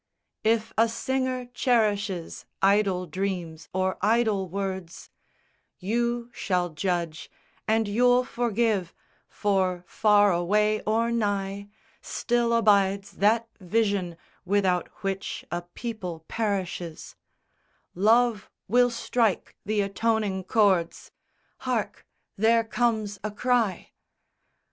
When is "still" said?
12.01-12.51